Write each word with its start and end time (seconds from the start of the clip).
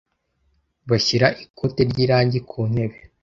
Bashyira 0.89 1.27
ikote 1.43 1.81
ryirangi 1.89 2.39
ku 2.49 2.59
ntebe. 2.71 2.97